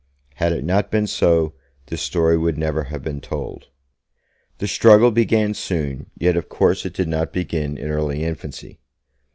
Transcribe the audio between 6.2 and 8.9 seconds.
of course it did not begin in early infancy.